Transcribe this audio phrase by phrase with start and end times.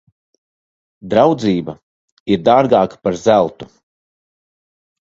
[1.11, 1.75] Draudzība
[2.37, 3.71] ir dārgāka par zeltu.